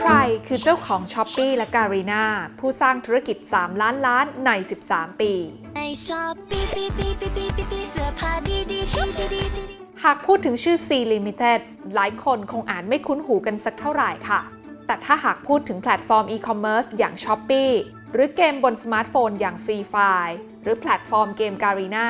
[0.00, 0.14] ใคร
[0.46, 2.24] คือเจ้าของ s h อ p e e และการีนา
[2.58, 4.50] ผู้สร้างธุรกิจ 3 ล้านล้านใน
[4.86, 5.32] 13 ปี
[5.76, 9.64] ในช้อปปี้ปีปีปีปีปีปีเสื้อผ้าดีดีดีดีดี
[10.04, 11.60] หากพูดถึงชื่อ Sea Limited
[11.94, 14.40] หลายคนคงอ่านไม่คุ้นหูกันสักเท่าไหร่ค่ะ
[14.86, 17.70] แต่ถ้าหากพูดถึงแพลตฟอร์มอีคอมเมิร์ซอย่าง s h อ p e e
[18.12, 22.08] หรือเกมบนสมาร์ทโฟนอย่าง Free Fire หรือแพลตฟอร์มเกม Garena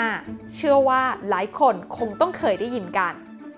[0.54, 3.14] เชื่อว่าหลายคนคงต้องเคยได้ยินกัน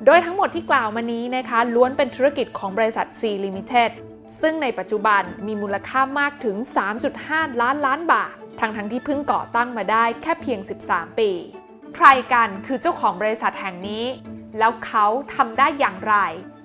[0.07, 3.91] โดยทั้งหมดที่กล่าวมานี้นะคะ ล้วนเป็นธุรกิจของบริษัท C Limited
[4.41, 6.57] ซึ่งในปัจจุบันมีมูลค่ามากถึง
[7.09, 11.31] 3.5 ล้านล้านบาท ทั้งทั้งที่เพิ่งก่อตั้งมาได้แค่เพียง 13 ปี
[11.97, 14.05] ใครกันคือเจ้าของบริษัทแห่งนี้
[14.59, 16.17] แล้วเขาทำได้อย่างไร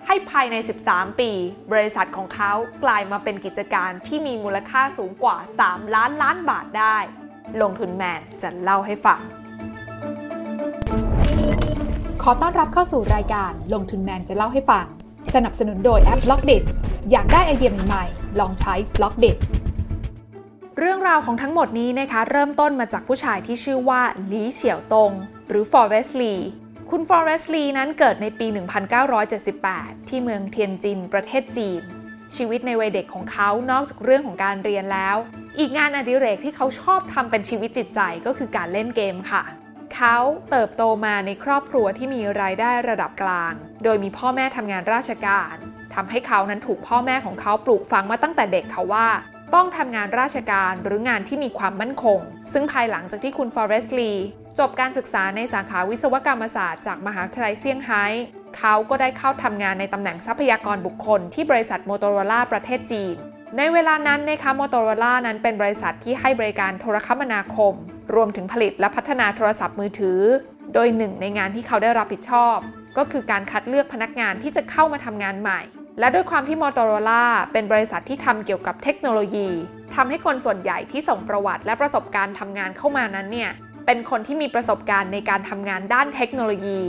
[0.05, 0.55] ให้ภายใน
[0.87, 1.31] 13 ปี
[1.71, 2.51] บริษัทของเขา
[2.83, 6.97] กลายมาเป็นกิจการที่มีมูลค่าสูงกว่า 3 ล้านล้านบาทได้
[7.61, 9.19] ลงทุนแมนจะเล่าให้ฟัง
[12.23, 14.85] ขอต้อนรับเข้าสู่รายการลงทุนแมนจะเล่าให้ฟัง
[15.35, 16.51] สนับสนุนโดยแอป b ล็อกเด
[17.11, 19.25] อยากได้ไอเดียใหม่ๆ ลองใช้ b ล็อกเด
[20.79, 25.11] เรื่องราวของทั้งหมดนี้นะคะ เริ่มต้นมาจากผู้ชายที่ชื่อว่าลีเสี่ยวตง
[25.49, 26.33] หรือ Forrest Li
[26.89, 28.47] คุณ Forrest Li นั้นเกิดในปี
[29.27, 31.81] 1978 ที่เมืองเทียนจิน ประเทศจีน
[32.35, 35.17] ชีวิตในวัยเด็กของเขานอกจากเรื่องของการเรียนแล้ว
[35.59, 39.43] อีกงานอดิเรกที่เขาชอบทำเป็นชีวิตจิตใจก็คือการเล่นเกมค่ะ
[39.95, 40.17] เขา
[40.51, 45.55] เติบโตมาในครอบครัวที่มีรายได้ระดับกลาง โดยมีพ่อแม่ทำงานราชการ
[45.95, 49.07] ทำให้เขานั้นถูกพ่อแม่ของเขาปลูกฝังมาตั้งแต่เด็กเขาว่า
[49.55, 52.19] ต้องทำงานราชการหรืองานที่มีความมั่นคง
[52.53, 54.11] ซึ่งภายหลังจากที่คุณ Forrest Li
[54.59, 58.03] จบการศึกษาในสาขาวิศวกรรมศาสตร์จากมหาวิทยาลัยเซี่ยงไฮ้
[58.57, 63.17] เขาก็ได้เข้าทำงานในตำแหน่งทรัพยากรบุคคลที่บริษัท Motorola ประเทศจีน
[63.57, 67.73] ในเวลานั้นนะคะ Motorola นั้นเป็นบริษัทที่ให้บริการโทรคมนาคม
[68.15, 70.19] รวมถึงผลิตและพัฒนาโทรศัพท์มือถือ
[70.73, 72.57] โดยหนึ่งในงานที่เขาได้รับผิดชอบ
[72.97, 75.61] ก็คือการคัดเลือกพนักงานที่จะเข้ามาทำงานใหม่
[75.99, 79.49] และด้วยความที่ Motorola เป็นบริษัทที่ทำเกี่ยวกับเทคโนโลยี
[79.95, 83.51] ทำให้คนส่วนใหญ่ที่ส่งประวัติและประสบการณ์ทำงานเข้ามานั้นเนี่ย
[83.85, 86.79] เป็นคนที่มีประสบการณ์ในการทำงานด้านเทคโนโลยี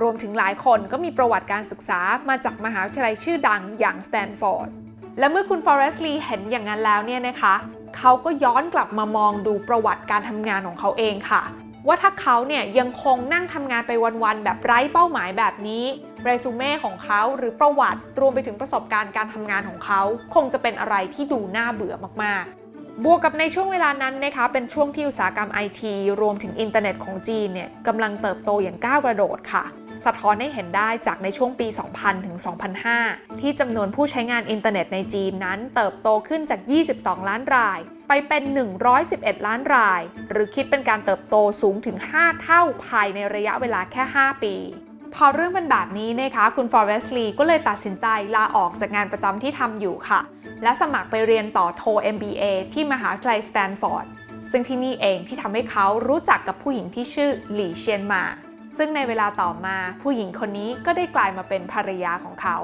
[0.00, 4.70] รวมถึงหลายคนก็มีประวัติการศึกษามาจากมหาวิทยาลัยชื่อดังอย่างสแตนฟอร์ด
[5.18, 7.54] และเมื่อคุณ Forrest Li เห็นอย่างนั้นแล้วเนี่ยนะคะ
[7.98, 11.42] เขาก็ย้อนกลับมามองดูประวัติการทำงานของเขาเองค่ะ
[11.86, 13.92] ว่าถ้าเขาเนี่ยยังคงนั่งทำงานไป
[14.24, 15.84] วันๆแบบไร้เป้าหมายแบบนี้
[16.24, 20.02] เรซูเม่ของเขาหรือประวัติรวมไปถึงประสบการณ์การทำงานของเขา
[20.34, 29.64] คงจะเป็นอะไรที่ดูน่าเบื่อมากๆ บวกกับในช่วงเวลานั้นนะคะ เป็นช่วงที่อุตสาหกรรมไอทีรวมถึงอินเทอร์เน็ตของจีนเนี่ยกำลังเติบโตอย่างก้าวกระโดดค่ะ
[30.04, 32.36] สะท้อนให้เห็นได้จากในช่วงปี 2000 ถึง
[32.88, 36.60] 2005 ที่จำนวนผู้ใช้งานอินเทอร์เน็ตในจีนนั้นเติบโตขึ้นจาก
[36.94, 38.42] 22 ล้านราย ไปเป็น
[38.94, 44.54] 111 ล้านราย หรือคิดเป็นการเติบโตสูงถึง 5 เท่าภายในระยะเวลาแค่ 5 ปี
[45.14, 48.06] พอเรื่องเป็นแบบนี้นะคะ คุณฟอเรสลีก็เลยตัดสินใจ
[48.36, 50.20] ลาออกจากงานประจำที่ทำอยู่ค่ะ
[50.62, 51.82] และสมัครไปเรียนต่อโท
[52.14, 54.06] MBA ที่มหาวิทยาลัยสแตนฟอร์ด
[54.50, 58.22] ซึ่งที่นี่เองที่ทำให้เขารู้จักกับผู้หญิงที่ชื่อหลี่เชียนมา
[58.78, 62.58] ซึ่งในเวลาต่อมาผู้หญิงคนนี้ก็ได้กลายมาเป็นภรรยาของเขา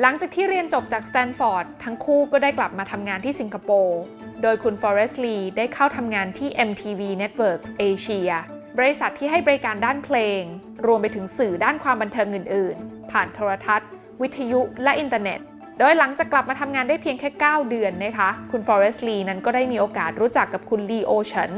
[0.00, 4.00] หลังจากที่เรียนจบจากสแตนฟอร์ดทั้งคู่ก็ได้กลับมาทำงานที่สิงคโปร์
[4.42, 8.32] โดยคุณ Forrest Li ได้เข้าทำงานที่ MTV Networks Asia
[8.78, 10.42] บริษัทที่ให้บริการด้านเพลง
[10.86, 13.88] รวมไปถึงสื่อด้านความบันเทิงอื่น ๆ ผ่านโทรทัศน์
[14.22, 15.40] วิทยุและอินเทอร์เน็ต
[15.78, 21.52] โดยหลังจากกลับมาทำงานได้เพียงแค่ 9 เดือนนะคะ คุณ Forrest Li นั้นก็ได้มีโอกาสรู้จักกับคุณลีโอเฉิน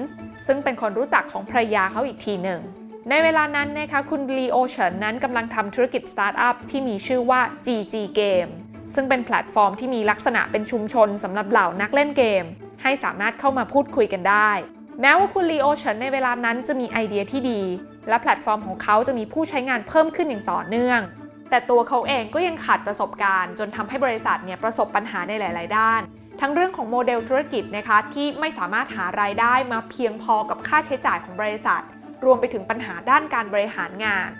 [0.46, 2.60] ซึ่งเป็นคนรู้จักของภรรยาเขาอีกทีหนึ่ง
[3.08, 8.50] ในเวลานั้นนะคะคุณลีโอเฉินนั้นกำลังทำธุรกิจสตาร์ทอัพที่มีชื่อว่า GG Game
[8.94, 12.44] ซึ่งเป็นแพลตฟอร์มที่มีลักษณะเป็นชุมชนสำหรับเหล่านักเล่นเกม
[12.82, 14.50] ให้สามารถเข้ามาพูดคุยกันได้
[15.00, 17.60] แม้ว่าคุณลีโอเฉินในเวลานั้นจะมีไอเดียที่ดี
[18.08, 21.00] และแพลตฟอร์มของเขาจะมีผู้ใช้งานเพิ่มขึ้นอย่างต่อเนื่อง
[21.50, 26.00] แต่ตัวเขาเองก็ยังขาดประสบการณ์ จนทำให้บริษัทเนี่ยประสบปัญหาในหลาย ๆ ด้าน
[26.40, 31.82] ทั้งเรื่องของโมเดลธุรกิจนะคะที่ไม่สามารถหารายได้มาเพียงพอกับค่าใช้จ่ายของบริษัท
[32.24, 34.30] รวมไปถึงปัญหาด้านการบริหารงาน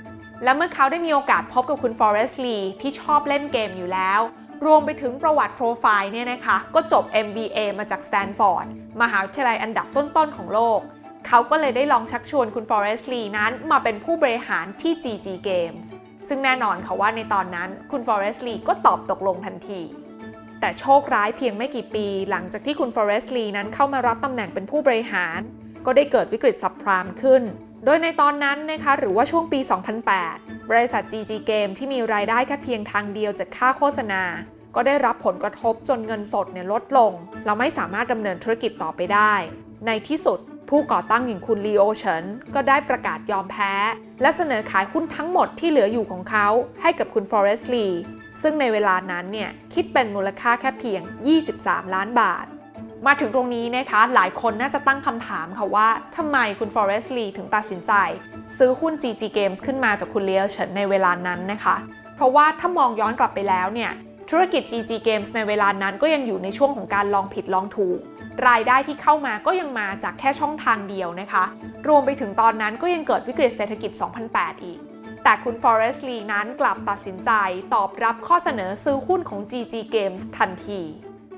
[0.44, 4.20] และเมื่อเขาได้มีโอกาสพบกับคุณ Forrest Li ที่ชอบเล่นเกมอยู่แล้ว
[4.66, 8.66] รวมไปถึงประวัติโปรไฟล์เนี่ยนะคะ ก็จบ MBA มาจากสแตนฟอร์ด
[9.02, 10.80] มหาวิทยาลัยอันดับต้นๆของโลก
[11.28, 15.86] เขาก็เลยได้ลองชักชวนคุณ Forrest Li นั้นมาเป็นผู้บริหารที่ GG Games
[16.28, 19.82] ซึ่งแน่นอนค่ะว่าในตอนนั้นคุณ Forrest Li ก็ตอบตกลงทันที
[20.60, 25.40] แต่โชคร้ายเพียงไม่กี่ปี หลังจากที่คุณ Forrest Li นั้นเข้ามารับตำแหน่งเป็นผู้บริหาร
[25.86, 27.42] ก็ได้เกิดวิกฤตซับพรามขึ้น
[27.84, 29.60] โดยในตอนนั้นนะคะหรือว่าช่วงปี
[30.14, 34.22] 2008 บริษัท GG Game ที่มีรายได้แค่เพียงทางเดียวจากค่าโฆษณา
[34.74, 37.12] ก็ได้รับผลกระทบจนเงินสดเนี่ยลดลง
[37.46, 39.34] เราไม่สามารถดำเนินธุรกิจต่อไปได้
[39.86, 40.38] ในที่สุด
[40.70, 42.24] ผู้ก่อตั้งอย่างคุณลีโอเฉิน
[42.54, 43.72] ก็ได้ประกาศยอมแพ้
[44.20, 46.48] และเสนอขายหุ้นทั้งหมดที่เหลืออยู่ของเขา
[46.82, 47.86] ให้กับคุณฟอเรสต์ลี
[48.42, 51.02] ซึ่งในเวลานั้นเนี่ยคิดเป็นมูลค่าแค่เพียง
[51.48, 52.46] 23 ล้านบาท
[53.06, 57.92] มาถึงตรงนี้นะคะ หลายคนน่าจะตั้งคำถามค่ะว่าทำไมคุณฟอเรสต์ลีถึงตัดสินใจ
[58.58, 61.76] ซื้อหุ้น GG Games ขึ้นมาจากคุณเลียเฉินในเวลานั้นนะคะ
[62.16, 63.90] เพราะว่าถ้ามองย้อนกลับไปแล้วเนี่ย
[64.30, 67.98] ธุรกิจ GG Games ในเวลานั้นก็ยังอยู่ในช่วงของการลองผิดลองถูก
[68.48, 71.44] รายได้ที่เข้ามาก็ยังมาจากแค่ช่องทางเดียวนะคะ
[71.88, 73.90] รวมไปถึงตอนนั้นก็ยังเกิดวิกฤตเศรษฐกิจ
[74.28, 74.78] 2008 อีก
[75.24, 77.30] แต่คุณ Forrest Lee นั้นกลับตัดสินใจ
[77.74, 80.80] ตอบรับข้อเสนอซื้อหุ้นของ GG Games ทันที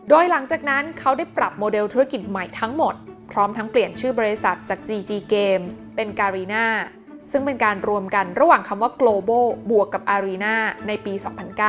[0.08, 2.94] โดยหลังจากนั้นเขาได้ปรับโมเดลธุรกิจใหม่ทั้งหมด
[3.30, 6.66] พร้อมทั้งเปลี่ยนชื่อบริษัทจาก GG Games เป็น Garena
[7.30, 10.56] ซึ่งเป็นการรวมกันระหว่างคำว่า Global บวกกับ Arena
[10.86, 11.12] ในปี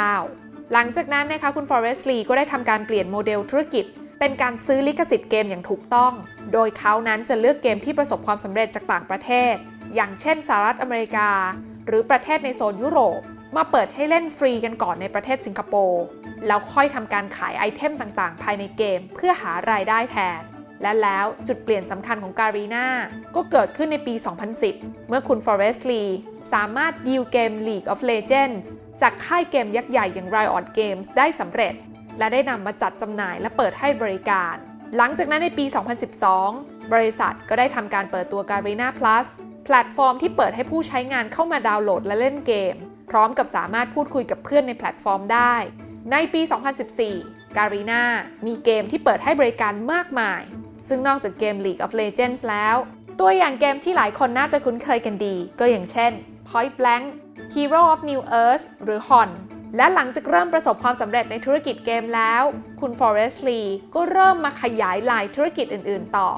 [0.07, 3.85] 2009 หลังจากนั้นนะคะคุณ Forest Lee ก็ได้ทำการเปลี่ยนโมเดลธุรกิจ
[4.19, 6.13] เป็นการซื้อลิขสิทธิ์เกมอย่างถูกต้อง
[6.53, 9.53] โดยเขานั้นจะเลือกเกมที่ประสบความสำเร็จจากต่างประเทศ
[9.95, 11.30] อย่างเช่นสหรัฐอเมริกา
[11.88, 13.21] หรือประเทศในโซนยุโรป
[13.56, 16.03] มาเปิดให้เล่นฟรีกันก่อนในประเทศสิงคโปร์
[16.48, 20.42] แล้วค่อยทำการขายไอเทมต่างๆ ภายในเกม เพื่อหารายได้แทน
[20.81, 22.88] และแล้วจุดเปลี่ยนสำคัญของการีนา
[23.36, 24.13] ก็เกิดขึ้นในปี
[24.62, 26.12] 2010 เมื่อคุณ Forrest Lee
[26.54, 28.66] สามารถดีลเกม League of Legends
[29.01, 31.74] จากค่ายเกมยักษ์ใหญ่อย่าง Riot Games ได้สำเร็จ
[32.18, 34.56] และได้นำมาจัดจำหน่ายและเปิดให้บริการ
[34.98, 35.66] หลังจากนั้นในปี
[36.30, 39.28] 2012 บริษัทก็ได้ทำการเปิดตัว Garena Plus
[39.66, 42.75] แพลตฟอร์มที่เปิดให้ผู้ใช้งานเข้ามาดาวน์โหลดและเล่นเกม
[43.10, 45.56] พร้อมกับสามารถพูดคุยกับเพื่อนในแพลตฟอร์มได้
[46.12, 46.42] ในปี
[47.00, 48.04] 2014 Garena
[48.46, 50.42] มีเกมที่เปิดให้บริการมากมาย
[50.88, 52.76] ซึ่งนอกจากเกม League of Legends แล้ว
[53.20, 56.12] ตัวอย่างเกมที่หลายคนน่าจะคุ้นเคยกันดี ก็อย่างเช่น
[56.50, 57.06] Point Blank
[57.54, 59.30] Heroes of Newerth หรือ HON
[59.78, 62.44] และหลังจากเริ่มประสบความสำเร็จในธุรกิจเกมแล้ว
[62.80, 66.30] คุณ Forrest Li ก็เริ่มมาขยายไลน์ธุรกิจอื่น ๆ ต่อ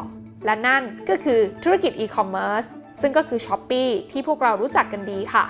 [0.46, 2.68] และนั่นก็คือธุรกิจ e-commerce
[3.02, 5.46] ซึ่งก็คือ Shopee ที่พวกเรารู้จักกันดีค่ะ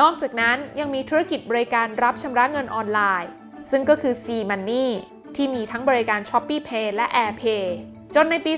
[0.00, 3.30] นอกจากนั้นยังมีธุรกิจบริการรับชำระเงินออนไลน์
[3.70, 4.86] ซึ่งก็คือ SeaMoney
[5.36, 7.64] ที่มีทั้งบริการ ShopeePay และ AirPay
[8.14, 8.52] จนในปี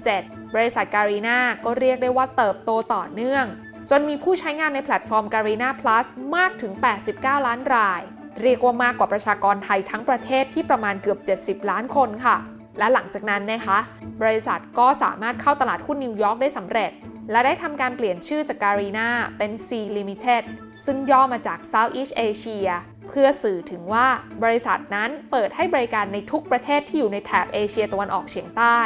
[0.00, 3.44] 2017 บริษัท Garena ก็เรียกได้ว่าเติบโตต่อเนื่อง
[3.90, 6.06] จนมีผู้ใช้งานในแพลตฟอร์ม Garena Plus
[6.36, 6.72] มากถึง
[7.10, 8.02] 89 ล้านราย
[8.42, 11.18] เรียกว่ามากกว่าประชากรไทยทั้งประเทศที่ประมาณเกือบ
[11.64, 12.36] 70 ล้านคนค่ะ
[12.78, 13.78] และหลังจากนั้นนะคะ
[14.22, 16.90] บริษัทก็สามารถเข้าตลาดหุ้นนิวยอร์กได้สำเร็จ
[17.30, 19.08] และได้ทำการเปลี่ยนชื่อจาก Garena
[19.38, 20.42] เป็น C Limited
[20.84, 22.70] ซึ่งย่อมาจาก Southeast Asia
[23.08, 24.06] เพื่อสื่อถึงว่า
[24.44, 28.78] บริษัทนั้นเปิดให้บริการในทุกประเทศที่อยู่ในแถบเอเชียตะวันออกเฉียงใต้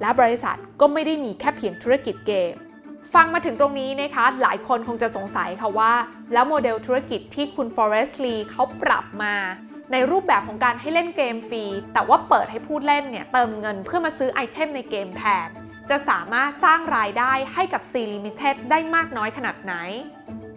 [0.00, 2.54] และบริษัทก็ไม่ได้มีแค่เพียงธุรกิจเกม
[3.14, 5.92] ฟังมาถึงตรงนี้นะคะ หลายคนคงจะสงสัยค่ะว่า
[6.32, 9.34] แล้วโมเดลธุรกิจที่คุณ Forest Lee เขาปรับมา
[9.92, 15.48] ในรูปแบบของการให้เล่นเกมฟรี แต่ว่าเปิดให้ผู้เล่นเนี่ยเติมเงินเพื่อมาซื้อไอเทมในเกมแทน
[15.90, 19.74] จะสามารถสร้างรายได้ให้กับ C Limited ได้มากน้อยขนาดไหน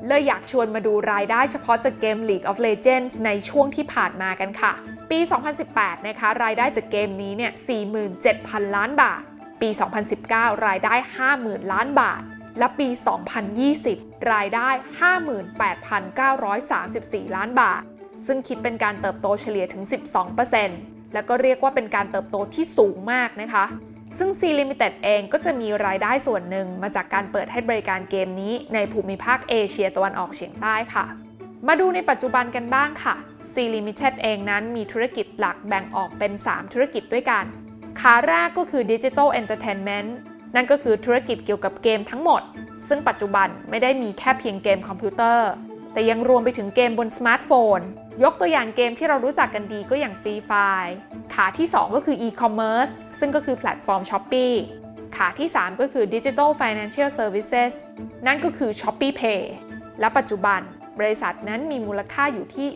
[0.08, 4.72] เลยอยากชวนมาดูรายได้เฉพาะจากเกม League of Legends ในช่วงที่ผ่านมากันค่ะ
[5.12, 5.20] ปี
[5.64, 7.52] 2018 นะคะ รายได้จากเกมนี้เนี่ย
[8.14, 9.22] 47,000 ล้านบาท
[9.62, 9.70] ปี
[10.18, 10.94] 2019 รายได้
[11.32, 12.22] 50,000 ล้านบาท
[12.60, 12.90] และปี
[13.60, 14.70] 2020 รายได้
[16.26, 17.82] 58,934 ล้านบาท
[18.26, 19.84] ซึ่งคิดเป็นการเติบโตเฉลี่ยถึง
[20.50, 23.66] 12%แล้วก็เรียกว่าเป็นการเติบโตที่สูงมากนะคะ
[24.18, 31.06] ซึ่ง C Limited เองก็จะมีรายได้ส่วนหนึ่งมาจากการเปิดให้บริการเกมนี้ในภูมิภาคเอเชียตะวันออกเฉียงใต้ค่ะ
[31.68, 33.16] มาดูในปัจจุบันกันบ้างค่ะ
[33.54, 37.46] Sea Limited เองนั้นมีธุรกิจหลักแบ่งออกเป็น 3 ธุรกิจด้วยกัน
[38.00, 40.10] ขาแรกก็คือ Digital Entertainment
[40.56, 42.42] นั่นก็คือธุรกิจเกี่ยวกับเกมทั้งหมด
[42.88, 45.50] ซึ่งปัจจุบันไม่ได้มีแค่เพียงเกมคอมพิวเตอร์
[45.94, 47.80] แต่ยังรวมไปถึงเกมบนสมาร์ทโฟน
[48.24, 50.94] ยกตัวอย่างเกมที่เรารู้จักกันดีก็อย่าง Free Fire
[51.42, 54.56] ขาที่ 2 ก็คือ e-commerce ซึ่งก็คือแพลตฟอร์ม Shopee
[55.18, 57.74] ขาที่ 3 ก็คือ Digital Financial Services
[58.28, 59.42] นั่นก็คือ Shopee Pay
[60.00, 60.60] และปัจจุบัน
[61.00, 62.68] บริษัทนั้นมีมูลค่าอยู่ที่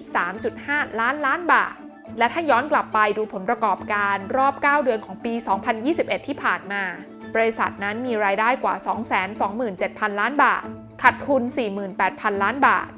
[0.46, 1.76] 3.5 ล้านล้านบาท
[2.18, 5.34] และถ้าย้อนกลับไปดูผลประกอบการรอบ 9 เดือนของปี
[5.82, 6.84] 2021 ที่ผ่านมา
[7.36, 8.76] บริษัทนั้นมีรายได้กว่า
[9.48, 10.64] 227,000 ล้านบาท
[11.02, 11.42] ขาดทุน
[11.94, 12.90] 48,000 ล้านบาท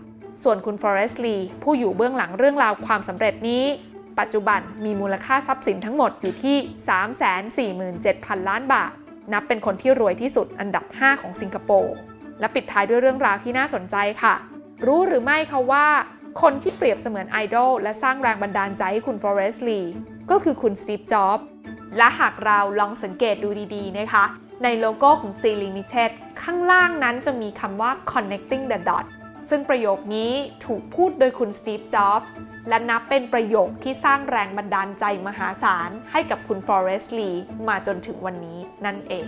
[0.44, 3.64] ส่วนคุณ Forrest Lee ผู้อยู่เบื้องหลังเรื่องราวความสำเร็จนี้
[4.20, 6.58] ปัจจุบันมีมูลค่าทรัพย์สินทั้งหมดอยู่ที่
[8.40, 8.92] 347,000 ล้านบาท
[9.34, 11.96] นับเป็นคนที่รวยที่สุดอันดับ 5 ของสิงคโปร์
[12.40, 14.34] และปิดท้ายด้วยเรื่องราวที่น่าสนใจค่ะ
[14.86, 15.88] รู้หรือไม่คะว่า
[16.42, 19.88] คนที่เปรียบเสมือนไอดอลและสร้างแรงบันดาลใจให้คุณ Forrest Lee
[20.32, 21.46] ก็คือคุณ Steve Jobs
[21.98, 24.24] และหากเราลองสังเกตดูดีๆนะคะ
[24.64, 29.12] ในโลโก้ของ Sea Limited ข้างล่างนั้นจะมีคำว่า connecting the dots
[29.50, 30.32] ซึ่งประโยคนี้
[30.66, 32.32] ถูกพูดโดยคุณสตีฟ จ็อบส์
[32.70, 37.32] และนับเป็นประโยคที่สร้างแรงบันดาลใจมหาศาล ให้กับคุณฟอเรสต์ลี
[37.68, 39.28] มาจนถึงวันนี้นั่นเอง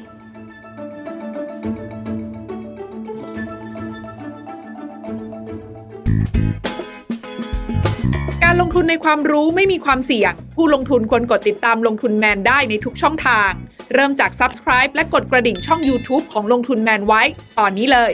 [8.44, 13.52] การลงทุนในความรู้ไม่มีความเสี่ยง ผู้ลงทุนควรกดติดตามลงทุนแมนได้ในทุกช่องทาง
[13.94, 17.22] เริ่มจาก Subscribe และกดกระดิ่งช่อง YouTube ของลงทุนแมนไว้
[17.60, 18.12] ตอนนี้เลย